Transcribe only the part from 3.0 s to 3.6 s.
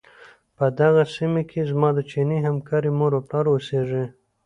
او پلار